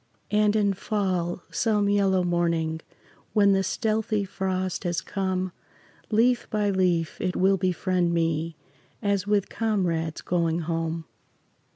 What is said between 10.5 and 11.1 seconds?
home.